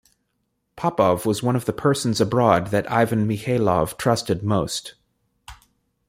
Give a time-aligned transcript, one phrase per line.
[0.75, 4.95] Popov was one of the persons abroad that Ivan Mihailov trusted most.